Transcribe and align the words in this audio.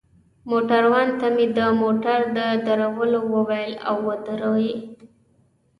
موټروان 0.49 1.07
ته 1.19 1.27
مې 1.35 1.45
د 1.57 1.59
موټر 1.81 2.19
د 2.37 2.39
درولو 2.65 3.19
وویل، 3.33 3.73
او 3.89 3.95
ودروه 4.07 4.59
يې. 4.67 4.75